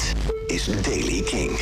Dit 0.00 0.39
is 0.68 0.82
Daily 0.82 1.22
King. 1.22 1.58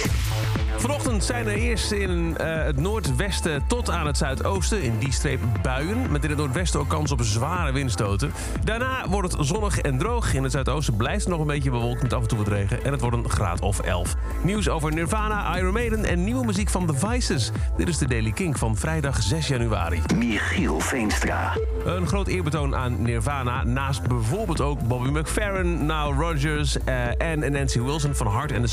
Vanochtend 0.77 1.25
zijn 1.25 1.47
er 1.47 1.55
eerst 1.55 1.91
in 1.91 2.37
eh, 2.37 2.65
het 2.65 2.81
noordwesten 2.81 3.63
tot 3.67 3.91
aan 3.91 4.07
het 4.07 4.17
zuidoosten, 4.17 4.83
in 4.83 4.99
die 4.99 5.13
streep 5.13 5.41
buien. 5.63 6.11
Met 6.11 6.25
in 6.25 6.31
het 6.31 6.39
noordwesten 6.39 6.81
ook 6.81 6.89
kans 6.89 7.13
op 7.13 7.23
zware 7.23 7.73
windstoten. 7.73 8.33
Daarna 8.65 9.09
wordt 9.09 9.33
het 9.33 9.47
zonnig 9.47 9.79
en 9.79 9.99
droog. 9.99 10.35
In 10.35 10.43
het 10.43 10.53
zuidoosten 10.53 10.97
blijft 10.97 11.21
het 11.21 11.29
nog 11.29 11.41
een 11.41 11.47
beetje 11.47 11.71
bewolkt 11.71 12.03
met 12.03 12.13
af 12.13 12.23
en 12.23 12.29
toe 12.29 12.39
wat 12.39 12.49
regen. 12.49 12.85
En 12.85 12.93
het 12.93 13.01
wordt 13.01 13.17
een 13.17 13.31
graad 13.31 13.61
of 13.61 13.81
11. 13.81 14.15
Nieuws 14.43 14.69
over 14.69 14.93
Nirvana, 14.93 15.57
Iron 15.57 15.73
Maiden 15.73 16.05
en 16.05 16.25
nieuwe 16.25 16.45
muziek 16.45 16.69
van 16.69 16.87
The 16.87 16.95
Vices. 16.95 17.51
Dit 17.77 17.89
is 17.89 17.99
de 17.99 18.09
Daily 18.09 18.31
King 18.31 18.59
van 18.59 18.77
vrijdag 18.77 19.23
6 19.23 19.49
januari. 19.49 20.03
Michiel 20.17 20.81
Veenstra. 20.81 21.57
Een 21.85 22.07
groot 22.07 22.27
eerbetoon 22.27 22.77
aan 22.77 23.03
Nirvana. 23.03 23.65
Naast 23.65 24.03
bijvoorbeeld 24.03 24.61
ook 24.61 24.89
Bobby 24.89 25.09
McFerrin, 25.09 25.79
Nile 25.81 26.15
Rodgers 26.19 26.85
eh, 26.85 27.23
en 27.33 27.53
Nancy 27.53 27.81
Wilson 27.81 28.15
van 28.15 28.31
Heart 28.31 28.53
and 28.53 28.63
the 28.63 28.69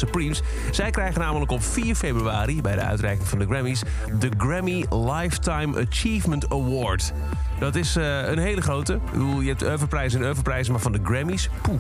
Zij 0.72 0.90
krijgen 0.90 1.22
namelijk 1.22 1.52
op 1.52 1.64
4 1.64 1.96
februari 1.96 2.62
bij 2.62 2.76
de 2.76 2.82
uitreiking 2.82 3.28
van 3.28 3.40
de 3.40 3.46
Grammys 3.46 3.84
de 4.20 4.30
Grammy 4.38 4.86
Lifetime 4.90 5.86
Achievement 5.88 6.50
Award. 6.50 7.14
Dat 7.60 7.76
is 7.76 7.96
eh, 7.96 8.28
een 8.28 8.38
hele 8.38 8.62
grote. 8.62 9.00
Je 9.40 9.48
hebt 9.48 9.62
Everprijzen 9.62 10.22
en 10.22 10.30
Everprijzen, 10.30 10.72
maar 10.72 10.82
van 10.82 10.92
de 10.92 11.00
Grammys. 11.04 11.50
Poeh. 11.62 11.80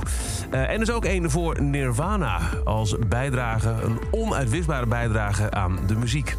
Eh, 0.49 0.69
en 0.69 0.79
dus 0.79 0.91
ook 0.91 1.05
een 1.05 1.29
voor 1.29 1.61
Nirvana 1.61 2.39
als 2.63 2.95
bijdrage, 3.07 3.69
een 3.83 3.99
onuitwisbare 4.11 4.85
bijdrage 4.85 5.51
aan 5.51 5.79
de 5.87 5.95
muziek. 5.95 6.35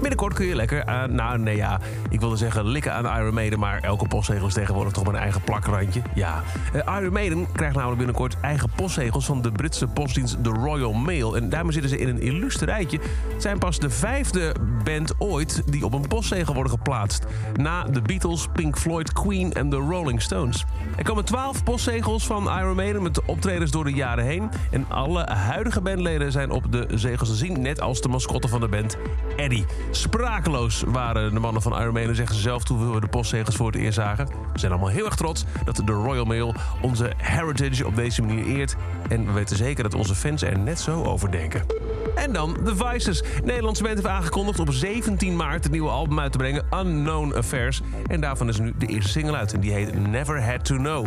Binnenkort 0.00 0.34
kun 0.34 0.46
je 0.46 0.54
lekker 0.54 0.84
aan, 0.84 1.14
nou 1.14 1.38
nee 1.38 1.56
ja, 1.56 1.80
ik 2.10 2.20
wilde 2.20 2.36
zeggen 2.36 2.66
likken 2.66 2.92
aan 2.92 3.20
Iron 3.20 3.34
Maiden, 3.34 3.58
maar 3.58 3.80
elke 3.82 4.08
postzegel 4.08 4.46
is 4.46 4.54
tegenwoordig 4.54 4.92
toch 4.92 5.04
maar 5.04 5.14
een 5.14 5.20
eigen 5.20 5.40
plakrandje. 5.40 6.02
Ja. 6.14 6.42
Eh, 6.72 6.98
Iron 7.00 7.12
Maiden 7.12 7.46
krijgt 7.52 7.74
namelijk 7.74 7.98
binnenkort 7.98 8.36
eigen 8.40 8.70
postzegels 8.76 9.26
van 9.26 9.42
de 9.42 9.52
Britse 9.52 9.86
postdienst 9.86 10.44
The 10.44 10.50
Royal 10.50 10.92
Mail. 10.92 11.36
En 11.36 11.48
daarmee 11.48 11.72
zitten 11.72 11.90
ze 11.90 11.98
in 11.98 12.08
een 12.08 12.20
illustre 12.20 12.66
rijtje. 12.66 12.98
Het 13.32 13.42
zijn 13.42 13.58
pas 13.58 13.78
de 13.78 13.90
vijfde 13.90 14.54
band 14.84 15.14
ooit 15.18 15.62
die 15.66 15.84
op 15.84 15.92
een 15.92 16.08
postzegel 16.08 16.54
worden 16.54 16.72
geplaatst. 16.72 17.26
Na 17.56 17.84
de 17.84 18.02
Beatles, 18.02 18.48
Pink 18.52 18.67
Floyd, 18.76 19.12
Queen 19.12 19.52
en 19.52 19.70
de 19.70 19.76
Rolling 19.76 20.22
Stones. 20.22 20.64
Er 20.96 21.04
komen 21.04 21.24
twaalf 21.24 21.64
postzegels 21.64 22.26
van 22.26 22.58
Iron 22.58 22.76
Maiden 22.76 23.02
met 23.02 23.24
optredens 23.24 23.70
door 23.70 23.84
de 23.84 23.92
jaren 23.92 24.24
heen. 24.24 24.50
En 24.70 24.86
alle 24.88 25.24
huidige 25.24 25.80
bandleden 25.80 26.32
zijn 26.32 26.50
op 26.50 26.72
de 26.72 26.86
zegels 26.94 27.28
te 27.28 27.34
zien, 27.34 27.62
net 27.62 27.80
als 27.80 28.00
de 28.00 28.08
mascotte 28.08 28.48
van 28.48 28.60
de 28.60 28.68
band, 28.68 28.96
Eddie. 29.36 29.66
Sprakeloos 29.90 30.82
waren 30.86 31.34
de 31.34 31.40
mannen 31.40 31.62
van 31.62 31.80
Iron 31.80 31.92
Maiden, 31.92 32.16
zeggen 32.16 32.34
ze 32.34 32.40
zelf 32.40 32.64
toen 32.64 32.92
we 32.92 33.00
de 33.00 33.08
postzegels 33.08 33.56
voor 33.56 33.66
het 33.66 33.76
eerst 33.76 33.98
zagen. 33.98 34.26
We 34.26 34.58
zijn 34.58 34.72
allemaal 34.72 34.90
heel 34.90 35.04
erg 35.04 35.16
trots 35.16 35.44
dat 35.64 35.76
de 35.84 35.92
Royal 35.92 36.24
Mail 36.24 36.54
onze 36.82 37.12
heritage 37.16 37.86
op 37.86 37.96
deze 37.96 38.22
manier 38.22 38.46
eert. 38.46 38.76
En 39.08 39.26
we 39.26 39.32
weten 39.32 39.56
zeker 39.56 39.82
dat 39.82 39.94
onze 39.94 40.14
fans 40.14 40.42
er 40.42 40.58
net 40.58 40.80
zo 40.80 41.02
over 41.02 41.30
denken. 41.30 41.62
En 42.14 42.32
dan 42.32 42.56
The 42.64 42.76
Vices. 42.76 43.22
Nederlandse 43.44 43.82
band 43.82 43.94
heeft 43.94 44.08
aangekondigd 44.08 44.58
op 44.58 44.72
17 44.72 45.36
maart 45.36 45.62
het 45.62 45.72
nieuwe 45.72 45.90
album 45.90 46.20
uit 46.20 46.32
te 46.32 46.38
brengen, 46.38 46.64
Unknown 46.74 47.34
Affairs. 47.34 47.80
En 48.06 48.20
daarvan 48.20 48.48
is 48.48 48.57
nu 48.58 48.72
de 48.78 48.86
eerste 48.86 49.10
single 49.10 49.36
uit 49.36 49.52
en 49.52 49.60
die 49.60 49.72
heet 49.72 50.08
Never 50.08 50.44
Had 50.44 50.64
To 50.64 50.76
Know. 50.76 51.06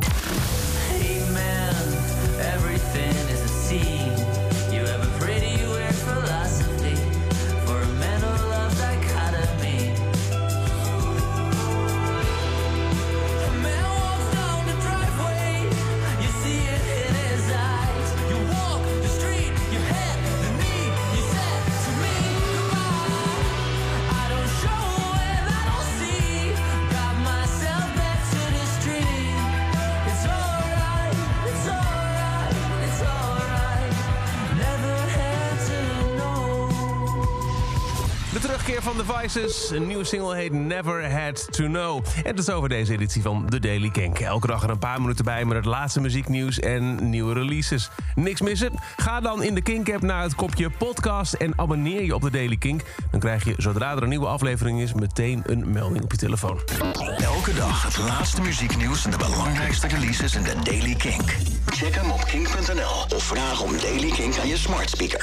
Terugkeer 38.41 38.81
van 38.81 38.95
The 38.97 39.03
Vices. 39.05 39.69
Een 39.69 39.87
nieuwe 39.87 40.03
single 40.03 40.35
heet 40.35 40.51
Never 40.51 41.11
Had 41.11 41.47
To 41.51 41.63
Know. 41.65 42.05
En 42.23 42.35
dat 42.35 42.47
is 42.47 42.49
over 42.49 42.69
deze 42.69 42.93
editie 42.93 43.21
van 43.21 43.45
The 43.49 43.59
Daily 43.59 43.89
Kink. 43.89 44.19
Elke 44.19 44.47
dag 44.47 44.63
er 44.63 44.69
een 44.69 44.79
paar 44.79 45.01
minuten 45.01 45.25
bij 45.25 45.45
met 45.45 45.57
het 45.57 45.65
laatste 45.65 46.01
muzieknieuws 46.01 46.59
en 46.59 47.09
nieuwe 47.09 47.33
releases. 47.33 47.89
Niks 48.15 48.41
missen? 48.41 48.71
Ga 48.97 49.19
dan 49.19 49.43
in 49.43 49.55
de 49.55 49.61
Kink-app 49.61 50.01
naar 50.01 50.23
het 50.23 50.35
kopje 50.35 50.69
podcast 50.69 51.33
en 51.33 51.53
abonneer 51.55 52.03
je 52.03 52.15
op 52.15 52.21
The 52.21 52.29
Daily 52.29 52.57
Kink. 52.57 52.81
Dan 53.11 53.19
krijg 53.19 53.43
je, 53.43 53.53
zodra 53.57 53.95
er 53.95 54.03
een 54.03 54.09
nieuwe 54.09 54.27
aflevering 54.27 54.81
is, 54.81 54.93
meteen 54.93 55.43
een 55.45 55.71
melding 55.71 56.03
op 56.03 56.11
je 56.11 56.17
telefoon. 56.17 56.59
Elke 57.17 57.53
dag 57.53 57.83
het 57.83 57.97
laatste 57.97 58.41
muzieknieuws 58.41 59.05
en 59.05 59.11
de 59.11 59.17
belangrijkste 59.17 59.87
releases 59.87 60.35
in 60.35 60.43
de 60.43 60.55
Daily 60.63 60.95
Kink. 60.95 61.37
Check 61.65 61.95
hem 61.95 62.11
op 62.11 62.25
kink.nl 62.25 63.15
of 63.15 63.23
vraag 63.23 63.61
om 63.61 63.77
Daily 63.77 64.11
Kink 64.11 64.37
aan 64.37 64.47
je 64.47 64.57
smart 64.57 64.89
speaker. 64.89 65.19